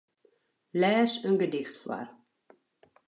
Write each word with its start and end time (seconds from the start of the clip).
Lês 0.81 1.13
in 1.27 1.35
gedicht 1.41 1.75
foar. 1.81 2.07